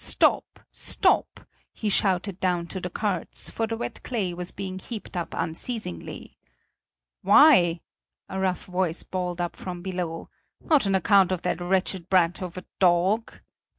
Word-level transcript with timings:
"Stop! 0.03 0.59
Stop!" 0.71 1.41
he 1.71 1.87
shouted 1.87 2.39
down 2.39 2.65
to 2.65 2.81
the 2.81 2.89
carts; 2.89 3.51
for 3.51 3.67
the 3.67 3.77
wet 3.77 4.01
clay 4.01 4.33
was 4.33 4.49
being 4.49 4.79
heaped 4.79 5.15
up 5.15 5.35
unceasingly. 5.37 6.39
"Why?" 7.21 7.81
a 8.27 8.39
rough 8.39 8.65
voice 8.65 9.03
bawled 9.03 9.39
up 9.39 9.55
from 9.55 9.83
below, 9.83 10.27
"not 10.59 10.87
on 10.87 10.95
account 10.95 11.31
of 11.31 11.43
the 11.43 11.55
wretched 11.55 12.09
brat 12.09 12.41
of 12.41 12.57
a 12.57 12.65
dog?" 12.79 13.41